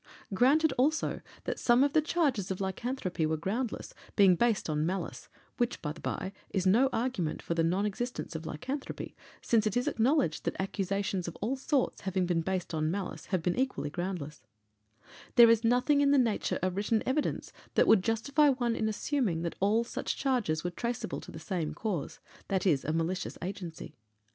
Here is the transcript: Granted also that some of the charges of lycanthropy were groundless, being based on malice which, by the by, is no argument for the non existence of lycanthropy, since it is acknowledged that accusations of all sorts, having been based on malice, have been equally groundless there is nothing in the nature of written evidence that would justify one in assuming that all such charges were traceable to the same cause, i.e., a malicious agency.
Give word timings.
Granted 0.33 0.73
also 0.79 1.21
that 1.43 1.59
some 1.59 1.83
of 1.83 1.93
the 1.93 2.01
charges 2.01 2.49
of 2.49 2.59
lycanthropy 2.59 3.23
were 3.27 3.37
groundless, 3.37 3.93
being 4.15 4.35
based 4.35 4.67
on 4.67 4.83
malice 4.83 5.29
which, 5.57 5.79
by 5.79 5.91
the 5.91 6.01
by, 6.01 6.33
is 6.49 6.65
no 6.65 6.89
argument 6.91 7.39
for 7.39 7.53
the 7.53 7.63
non 7.63 7.85
existence 7.85 8.33
of 8.35 8.43
lycanthropy, 8.47 9.15
since 9.43 9.67
it 9.67 9.77
is 9.77 9.87
acknowledged 9.87 10.43
that 10.43 10.59
accusations 10.59 11.27
of 11.27 11.35
all 11.39 11.55
sorts, 11.55 12.01
having 12.01 12.25
been 12.25 12.41
based 12.41 12.73
on 12.73 12.89
malice, 12.89 13.27
have 13.27 13.43
been 13.43 13.55
equally 13.55 13.91
groundless 13.91 14.41
there 15.35 15.51
is 15.51 15.63
nothing 15.63 16.01
in 16.01 16.09
the 16.09 16.17
nature 16.17 16.57
of 16.63 16.75
written 16.75 17.03
evidence 17.05 17.53
that 17.75 17.85
would 17.85 18.01
justify 18.03 18.49
one 18.49 18.75
in 18.75 18.89
assuming 18.89 19.43
that 19.43 19.55
all 19.59 19.83
such 19.83 20.17
charges 20.17 20.63
were 20.63 20.71
traceable 20.71 21.21
to 21.21 21.29
the 21.31 21.37
same 21.37 21.75
cause, 21.75 22.17
i.e., 22.49 22.77
a 22.85 22.91
malicious 22.91 23.37
agency. 23.43 23.93